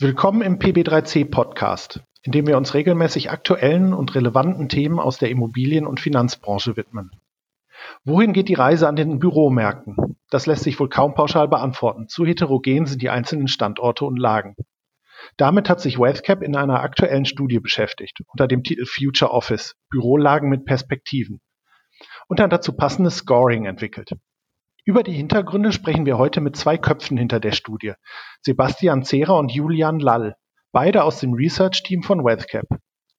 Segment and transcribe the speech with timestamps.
[0.00, 5.28] Willkommen im PB3C Podcast, in dem wir uns regelmäßig aktuellen und relevanten Themen aus der
[5.28, 7.10] Immobilien- und Finanzbranche widmen.
[8.04, 9.96] Wohin geht die Reise an den Büromärkten?
[10.30, 12.06] Das lässt sich wohl kaum pauschal beantworten.
[12.06, 14.54] Zu heterogen sind die einzelnen Standorte und Lagen.
[15.36, 20.48] Damit hat sich WealthCap in einer aktuellen Studie beschäftigt, unter dem Titel Future Office, Bürolagen
[20.48, 21.40] mit Perspektiven,
[22.28, 24.12] und ein dazu passendes Scoring entwickelt.
[24.88, 27.92] Über die Hintergründe sprechen wir heute mit zwei Köpfen hinter der Studie,
[28.40, 30.34] Sebastian Zehrer und Julian Lall,
[30.72, 32.64] beide aus dem Research-Team von WealthCap.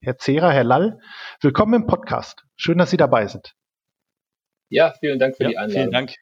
[0.00, 0.98] Herr Zehrer, Herr Lall,
[1.40, 2.42] willkommen im Podcast.
[2.56, 3.54] Schön, dass Sie dabei sind.
[4.68, 5.80] Ja, vielen Dank für ja, die Einladung.
[5.80, 6.14] Vielen Dank.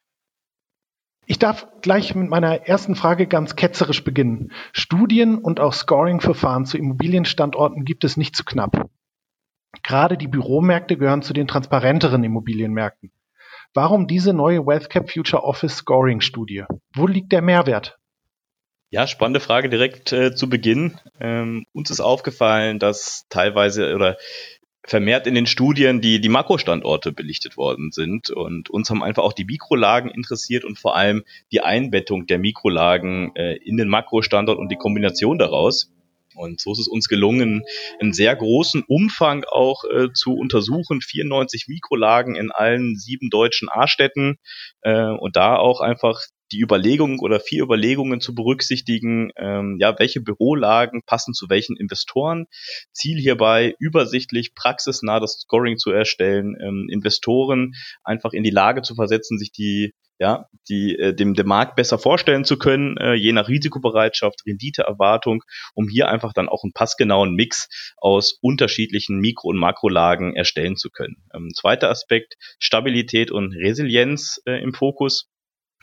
[1.25, 4.51] Ich darf gleich mit meiner ersten Frage ganz ketzerisch beginnen.
[4.71, 8.87] Studien und auch Scoring-Verfahren zu Immobilienstandorten gibt es nicht zu knapp.
[9.81, 13.11] Gerade die Büromärkte gehören zu den transparenteren Immobilienmärkten.
[13.73, 16.63] Warum diese neue WealthCap Future Office Scoring Studie?
[16.95, 17.97] Wo liegt der Mehrwert?
[18.89, 20.99] Ja, spannende Frage direkt äh, zu Beginn.
[21.19, 24.17] Ähm, uns ist aufgefallen, dass teilweise oder
[24.83, 28.31] vermehrt in den Studien die, die Makrostandorte belichtet worden sind.
[28.31, 33.35] Und uns haben einfach auch die Mikrolagen interessiert und vor allem die Einbettung der Mikrolagen
[33.35, 35.91] äh, in den Makrostandort und die Kombination daraus.
[36.39, 37.63] Und so ist es uns gelungen,
[37.99, 44.37] einen sehr großen Umfang auch äh, zu untersuchen, 94 Mikrolagen in allen sieben deutschen A-Städten
[44.81, 50.21] äh, und da auch einfach die Überlegungen oder vier Überlegungen zu berücksichtigen, ähm, ja, welche
[50.21, 52.45] Bürolagen passen zu welchen Investoren.
[52.91, 58.95] Ziel hierbei, übersichtlich, praxisnah das Scoring zu erstellen, ähm, Investoren einfach in die Lage zu
[58.95, 63.31] versetzen, sich die ja, die äh, dem, dem Markt besser vorstellen zu können, äh, je
[63.31, 69.57] nach Risikobereitschaft, Renditeerwartung, um hier einfach dann auch einen passgenauen Mix aus unterschiedlichen Mikro- und
[69.57, 71.23] Makrolagen erstellen zu können.
[71.33, 75.29] Ähm, zweiter Aspekt, Stabilität und Resilienz äh, im Fokus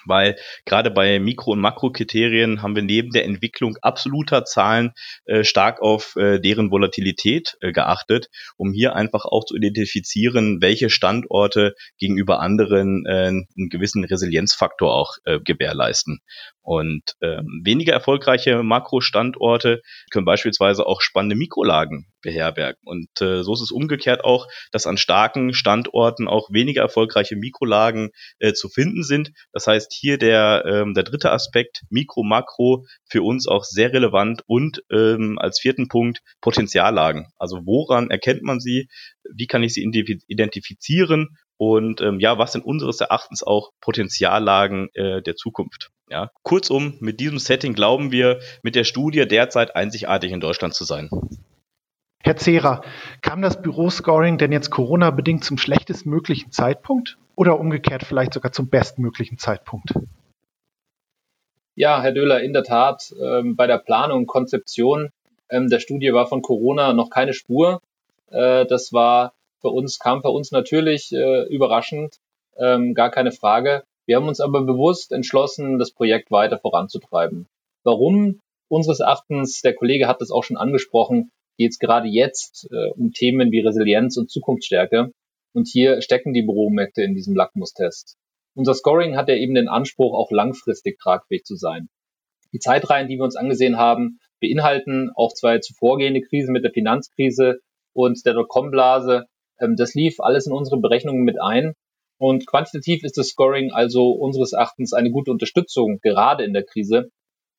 [0.07, 4.93] weil gerade bei Mikro- und Makrokriterien haben wir neben der Entwicklung absoluter Zahlen
[5.25, 10.91] äh, stark auf äh, deren Volatilität äh, geachtet, um hier einfach auch zu identifizieren, welche
[10.91, 16.21] Standorte gegenüber anderen äh, einen gewissen Resilienzfaktor auch äh, gewährleisten.
[16.67, 22.81] Und ähm, weniger erfolgreiche Makrostandorte können beispielsweise auch spannende Mikrolagen beherbergen.
[22.85, 28.11] Und äh, so ist es umgekehrt auch, dass an starken Standorten auch weniger erfolgreiche Mikrolagen
[28.41, 29.31] äh, zu finden sind.
[29.53, 34.43] Das heißt, hier der, ähm, der dritte Aspekt, Mikro, Makro, für uns auch sehr relevant
[34.49, 37.29] und ähm, als vierten Punkt Potenziallagen.
[37.39, 38.89] Also woran erkennt man sie?
[39.37, 39.89] Wie kann ich sie
[40.27, 41.37] identifizieren?
[41.59, 45.91] Und ähm, ja, was sind unseres Erachtens auch Potenziallagen äh, der Zukunft?
[46.09, 50.85] Ja, kurzum, mit diesem Setting glauben wir, mit der Studie derzeit einzigartig in Deutschland zu
[50.85, 51.09] sein.
[52.23, 52.83] Herr Zehrer,
[53.23, 59.39] kam das Büroscoring denn jetzt Corona-bedingt zum schlechtestmöglichen Zeitpunkt oder umgekehrt vielleicht sogar zum bestmöglichen
[59.39, 59.95] Zeitpunkt?
[61.77, 65.11] Ja, Herr Döhler, in der Tat, ähm, bei der Planung und Konzeption
[65.51, 67.81] ähm, der Studie war von Corona noch keine Spur.
[68.31, 69.36] Äh, das war
[69.67, 72.19] für uns, kam für uns natürlich äh, überraschend,
[72.57, 73.83] ähm, gar keine Frage.
[74.07, 77.49] Wir haben uns aber bewusst entschlossen, das Projekt weiter voranzutreiben.
[77.83, 78.39] Warum?
[78.69, 83.11] Unseres Erachtens, der Kollege hat das auch schon angesprochen, geht es gerade jetzt äh, um
[83.11, 85.11] Themen wie Resilienz und Zukunftsstärke.
[85.53, 88.17] Und hier stecken die Büromärkte in diesem Lackmustest.
[88.55, 91.89] Unser Scoring hat ja eben den Anspruch, auch langfristig tragfähig zu sein.
[92.53, 97.59] Die Zeitreihen, die wir uns angesehen haben, beinhalten auch zwei zuvorgehende Krisen mit der Finanzkrise
[97.97, 99.27] und der Dotcom-Blase.
[99.61, 101.75] Ähm, das lief alles in unsere Berechnungen mit ein.
[102.19, 107.11] Und quantitativ ist das Scoring also unseres Erachtens eine gute Unterstützung, gerade in der Krise,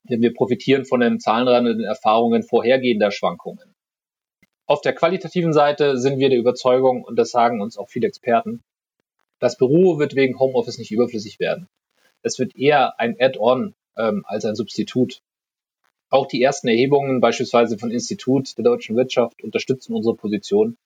[0.10, 3.76] denn wir profitieren von den Zahlenrand Erfahrungen vorhergehender Schwankungen.
[4.66, 8.62] Auf der qualitativen Seite sind wir der Überzeugung, und das sagen uns auch viele Experten,
[9.40, 11.68] das Büro wird wegen Homeoffice nicht überflüssig werden.
[12.24, 15.22] Es wird eher ein Add-on ähm, als ein Substitut.
[16.10, 20.78] Auch die ersten Erhebungen beispielsweise von Institut der deutschen Wirtschaft unterstützen unsere Position.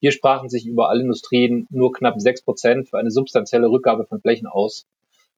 [0.00, 4.20] Hier sprachen sich über alle Industrien nur knapp sechs Prozent für eine substanzielle Rückgabe von
[4.20, 4.86] Flächen aus.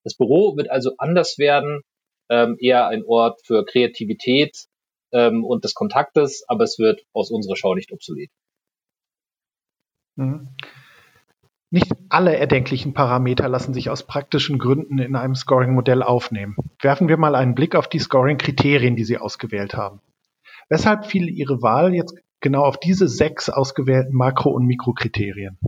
[0.04, 1.82] Das Büro wird also anders werden,
[2.28, 4.66] ähm, eher ein Ort für Kreativität,
[5.12, 8.30] ähm, und des Kontaktes, aber es wird aus unserer Schau nicht obsolet.
[10.16, 10.48] Mhm.
[11.70, 16.56] Nicht alle erdenklichen Parameter lassen sich aus praktischen Gründen in einem Scoring-Modell aufnehmen.
[16.82, 20.00] Werfen wir mal einen Blick auf die Scoring-Kriterien, die Sie ausgewählt haben.
[20.68, 25.58] Weshalb fiel Ihre Wahl jetzt genau auf diese sechs ausgewählten Makro- und Mikrokriterien?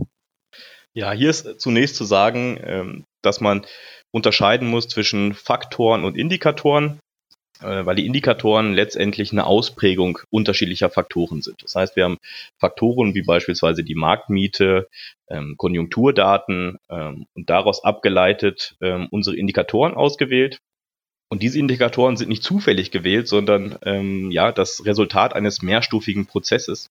[0.93, 3.65] Ja, hier ist zunächst zu sagen, ähm, dass man
[4.11, 6.99] unterscheiden muss zwischen Faktoren und Indikatoren.
[7.61, 11.63] Äh, weil die Indikatoren letztendlich eine Ausprägung unterschiedlicher Faktoren sind.
[11.63, 12.17] Das heißt, wir haben
[12.59, 14.89] Faktoren wie beispielsweise die Marktmiete,
[15.29, 18.75] ähm, Konjunkturdaten ähm, und daraus abgeleitet
[19.09, 20.59] unsere Indikatoren ausgewählt.
[21.29, 26.89] Und diese Indikatoren sind nicht zufällig gewählt, sondern ähm, ja das Resultat eines mehrstufigen Prozesses.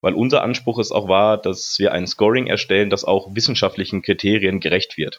[0.00, 4.60] Weil unser Anspruch es auch war, dass wir ein Scoring erstellen, das auch wissenschaftlichen Kriterien
[4.60, 5.18] gerecht wird.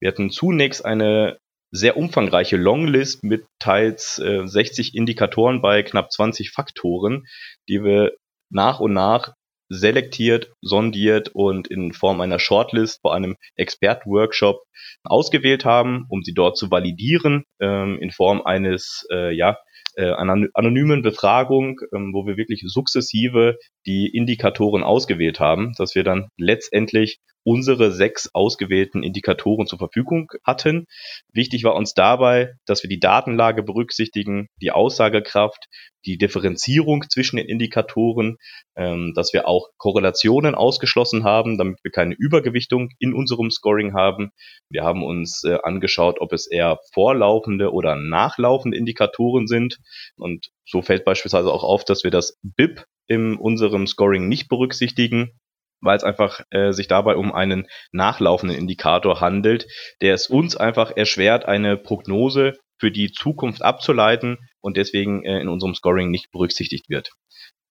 [0.00, 1.38] Wir hatten zunächst eine
[1.70, 7.26] sehr umfangreiche Longlist mit teils äh, 60 Indikatoren bei knapp 20 Faktoren,
[7.68, 8.14] die wir
[8.50, 9.34] nach und nach
[9.68, 14.62] selektiert, sondiert und in Form einer Shortlist vor einem Expert-Workshop
[15.04, 19.58] ausgewählt haben, um sie dort zu validieren ähm, in Form eines äh, ja,
[19.94, 26.04] äh, einer anonymen Befragung, ähm, wo wir wirklich sukzessive die Indikatoren ausgewählt haben, dass wir
[26.04, 30.86] dann letztendlich unsere sechs ausgewählten Indikatoren zur Verfügung hatten.
[31.32, 35.66] Wichtig war uns dabei, dass wir die Datenlage berücksichtigen, die Aussagekraft,
[36.04, 38.36] die Differenzierung zwischen den Indikatoren,
[38.76, 44.30] ähm, dass wir auch Korrelationen ausgeschlossen haben, damit wir keine Übergewichtung in unserem Scoring haben.
[44.70, 49.67] Wir haben uns äh, angeschaut, ob es eher vorlaufende oder nachlaufende Indikatoren sind.
[50.16, 55.38] Und so fällt beispielsweise auch auf, dass wir das BIP in unserem Scoring nicht berücksichtigen
[55.80, 59.66] weil es einfach äh, sich dabei um einen nachlaufenden Indikator handelt,
[60.00, 65.48] der es uns einfach erschwert, eine Prognose für die Zukunft abzuleiten und deswegen äh, in
[65.48, 67.10] unserem Scoring nicht berücksichtigt wird.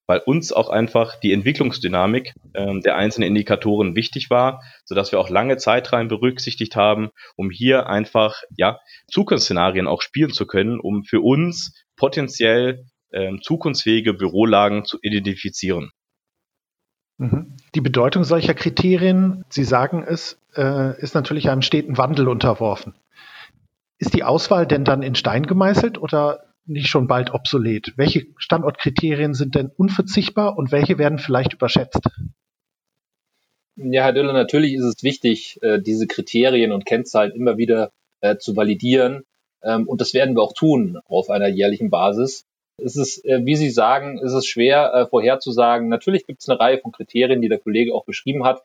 [0.10, 5.30] Weil uns auch einfach die Entwicklungsdynamik äh, der einzelnen Indikatoren wichtig war, sodass wir auch
[5.30, 8.80] lange Zeitreihen berücksichtigt haben, um hier einfach ja
[9.12, 15.92] Zukunftsszenarien auch spielen zu können, um für uns potenziell äh, zukunftsfähige Bürolagen zu identifizieren.
[17.18, 17.58] Mhm.
[17.76, 22.94] Die Bedeutung solcher Kriterien, Sie sagen es, äh, ist natürlich einem steten Wandel unterworfen.
[23.98, 27.94] Ist die Auswahl denn dann in Stein gemeißelt oder nicht schon bald obsolet?
[27.98, 32.08] Welche Standortkriterien sind denn unverzichtbar und welche werden vielleicht überschätzt?
[33.76, 37.92] Ja, Herr Döller, natürlich ist es wichtig, äh, diese Kriterien und Kennzahlen immer wieder
[38.22, 39.24] äh, zu validieren.
[39.64, 42.46] Ähm, und das werden wir auch tun auf einer jährlichen Basis
[42.78, 45.90] ist es, äh, wie Sie sagen, ist es schwer äh, vorherzusagen.
[45.90, 48.64] Natürlich gibt es eine Reihe von Kriterien, die der Kollege auch beschrieben hat,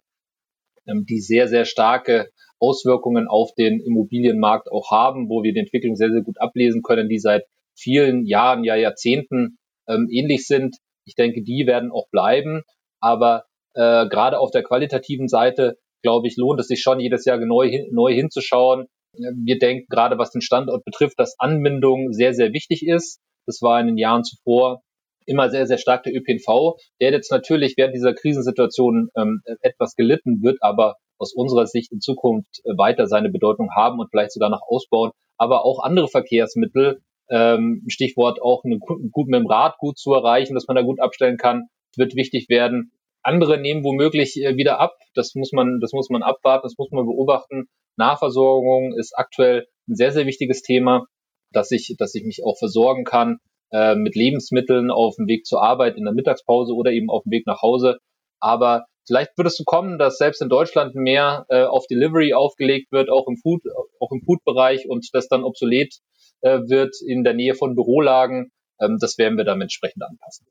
[0.87, 5.97] ähm, die sehr, sehr starke Auswirkungen auf den Immobilienmarkt auch haben, wo wir die Entwicklung
[5.97, 9.59] sehr, sehr gut ablesen können, die seit vielen Jahren, ja Jahrzehnten
[9.89, 10.77] ähm, ähnlich sind.
[11.07, 12.63] Ich denke, die werden auch bleiben.
[13.01, 17.39] Aber äh, gerade auf der qualitativen Seite, glaube ich, lohnt es sich schon jedes Jahr
[17.39, 18.87] neu, neu hinzuschauen.
[19.15, 23.21] Wir denken gerade, was den Standort betrifft, dass Anbindung sehr, sehr wichtig ist.
[23.47, 24.83] Das war in den Jahren zuvor
[25.27, 26.77] immer sehr, sehr stark der ÖPNV.
[27.01, 32.01] Der jetzt natürlich während dieser Krisensituation ähm, etwas gelitten wird, aber aus unserer Sicht in
[32.01, 35.13] Zukunft äh, weiter seine Bedeutung haben und vielleicht sogar noch ausbauen.
[35.39, 37.01] Aber auch andere Verkehrsmittel,
[37.31, 41.37] ähm, Stichwort auch gut mit dem Rad gut zu erreichen, dass man da gut abstellen
[41.37, 42.93] kann, wird wichtig werden.
[43.23, 44.97] Andere nehmen womöglich äh, wieder ab.
[45.15, 47.67] Das muss man, das muss man abwarten, das muss man beobachten.
[47.97, 51.07] Nahversorgung ist aktuell ein sehr, sehr wichtiges Thema
[51.53, 53.39] dass ich, dass ich mich auch versorgen kann
[53.71, 57.33] äh, mit Lebensmitteln auf dem Weg zur Arbeit in der Mittagspause oder eben auf dem
[57.33, 57.99] Weg nach Hause.
[58.41, 62.91] Aber vielleicht wird es so kommen, dass selbst in Deutschland mehr äh, auf Delivery aufgelegt
[62.93, 63.63] wird, auch im Food,
[64.01, 65.99] auch im Food-Bereich und das dann obsolet
[66.41, 68.51] äh, wird in der Nähe von Bürolagen.
[68.81, 70.47] Ähm, das werden wir dann entsprechend anpassen.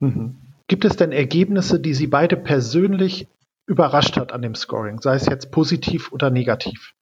[0.00, 0.53] Mhm.
[0.68, 3.28] Gibt es denn Ergebnisse, die Sie beide persönlich
[3.66, 6.94] überrascht hat an dem Scoring, sei es jetzt positiv oder negativ?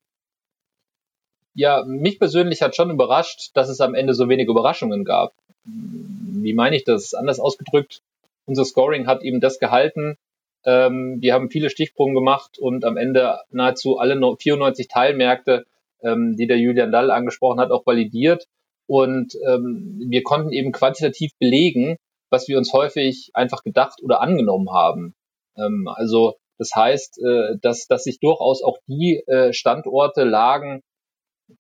[1.55, 5.35] ja, mich persönlich hat schon überrascht, dass es am Ende so wenig Überraschungen gab.
[5.65, 7.15] Wie meine ich das?
[7.15, 8.03] Anders ausgedrückt,
[8.47, 10.17] unser Scoring hat eben das gehalten.
[10.65, 15.67] Ähm, wir haben viele Stichproben gemacht und am Ende nahezu alle 94 Teilmärkte,
[16.03, 18.47] ähm, die der Julian Dall angesprochen hat, auch validiert.
[18.87, 21.97] Und ähm, wir konnten eben quantitativ belegen,
[22.33, 25.15] was wir uns häufig einfach gedacht oder angenommen haben.
[25.57, 30.81] Ähm, also das heißt, äh, dass, dass sich durchaus auch die äh, Standorte, Lagen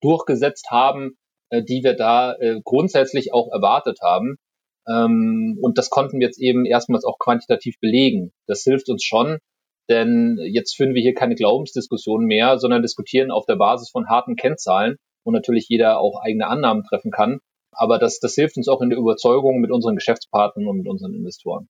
[0.01, 1.17] durchgesetzt haben,
[1.51, 4.37] äh, die wir da äh, grundsätzlich auch erwartet haben.
[4.89, 8.33] Ähm, und das konnten wir jetzt eben erstmals auch quantitativ belegen.
[8.47, 9.39] Das hilft uns schon,
[9.91, 14.37] denn jetzt führen wir hier keine Glaubensdiskussion mehr, sondern diskutieren auf der Basis von harten
[14.37, 17.41] Kennzahlen, wo natürlich jeder auch eigene Annahmen treffen kann.
[17.73, 21.15] Aber das, das hilft uns auch in der Überzeugung mit unseren Geschäftspartnern und mit unseren
[21.15, 21.69] Investoren.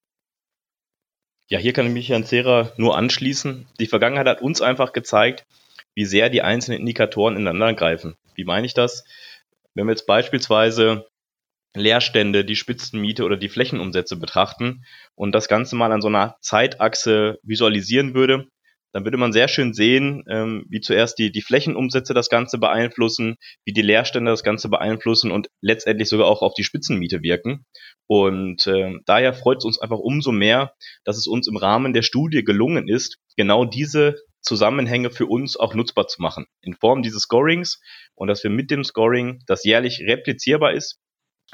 [1.49, 3.67] Ja, hier kann ich mich Herrn Zera nur anschließen.
[3.79, 5.45] Die Vergangenheit hat uns einfach gezeigt,
[5.95, 8.17] wie sehr die einzelnen Indikatoren ineinander greifen.
[8.35, 9.05] Wie meine ich das?
[9.75, 11.07] Wenn wir jetzt beispielsweise
[11.75, 17.39] Leerstände, die Spitzenmiete oder die Flächenumsätze betrachten und das Ganze mal an so einer Zeitachse
[17.43, 18.49] visualisieren würde,
[18.93, 23.37] dann würde man sehr schön sehen, ähm, wie zuerst die, die Flächenumsätze das Ganze beeinflussen,
[23.65, 27.65] wie die Leerstände das Ganze beeinflussen und letztendlich sogar auch auf die Spitzenmiete wirken.
[28.07, 32.03] Und äh, daher freut es uns einfach umso mehr, dass es uns im Rahmen der
[32.03, 37.23] Studie gelungen ist, genau diese Zusammenhänge für uns auch nutzbar zu machen in Form dieses
[37.23, 37.81] Scorings
[38.15, 40.99] und dass wir mit dem Scoring, das jährlich replizierbar ist,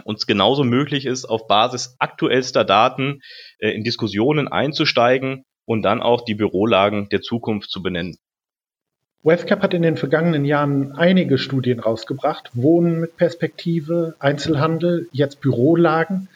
[0.04, 3.21] uns genauso möglich ist, auf Basis aktuellster Daten
[3.59, 8.16] äh, in Diskussionen einzusteigen und dann auch die Bürolagen der Zukunft zu benennen.
[9.22, 12.50] WealthCap hat in den vergangenen Jahren einige Studien rausgebracht.
[12.54, 16.28] Wohnen mit Perspektive, Einzelhandel, jetzt Bürolagen.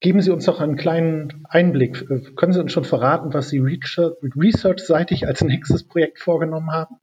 [0.00, 2.06] Geben Sie uns doch einen kleinen Einblick.
[2.36, 6.96] Können Sie uns schon verraten, was Sie research-seitig als nächstes Projekt vorgenommen haben?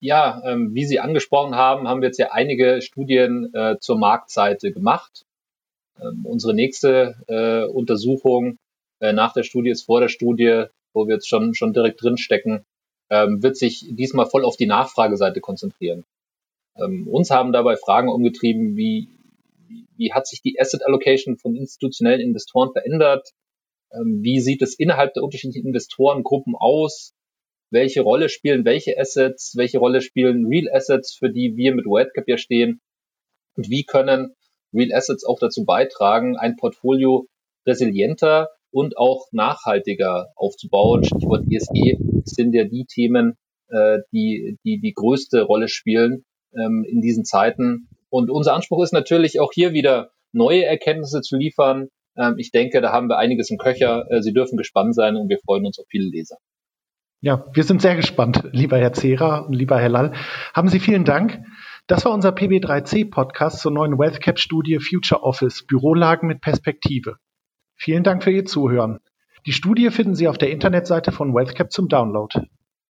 [0.00, 4.72] Ja, ähm, wie Sie angesprochen haben, haben wir jetzt ja einige Studien äh, zur Marktseite
[4.72, 5.24] gemacht.
[6.00, 8.58] Ähm, unsere nächste äh, Untersuchung
[9.02, 12.64] äh, nach der Studie ist vor der Studie, wo wir jetzt schon, schon direkt drinstecken,
[13.10, 16.04] ähm, wird sich diesmal voll auf die Nachfrageseite konzentrieren.
[16.76, 19.08] Ähm, uns haben dabei Fragen umgetrieben, wie,
[19.96, 23.30] wie, hat sich die Asset Allocation von institutionellen Investoren verändert?
[23.92, 27.12] Ähm, wie sieht es innerhalb der unterschiedlichen Investorengruppen aus?
[27.72, 32.28] welche Rolle spielen welche Assets, welche Rolle spielen Real Assets, für die wir mit WhiteCap
[32.28, 32.80] ja stehen
[33.56, 34.34] und wie können
[34.74, 37.26] Real Assets auch dazu beitragen, ein Portfolio
[37.66, 41.04] resilienter und auch nachhaltiger aufzubauen.
[41.04, 43.36] Stichwort ESG sind ja die Themen,
[43.68, 46.24] äh, die, die die größte Rolle spielen
[46.54, 47.88] ähm, in diesen Zeiten.
[48.10, 51.88] Und unser Anspruch ist natürlich auch hier wieder neue Erkenntnisse zu liefern.
[52.16, 54.06] Ähm, ich denke, da haben wir einiges im Köcher.
[54.10, 56.36] Äh, Sie dürfen gespannt sein und wir freuen uns auf viele Leser.
[57.24, 60.12] Ja, wir sind sehr gespannt, lieber Herr Zehrer und lieber Herr Lall.
[60.54, 61.40] Haben Sie vielen Dank.
[61.86, 67.18] Das war unser PB3C-Podcast zur neuen WealthCap-Studie Future Office Bürolagen mit Perspektive.
[67.84, 69.00] Vielen Dank für Ihr Zuhören.
[69.44, 72.32] Die Studie finden Sie auf der Internetseite von WealthCap zum Download.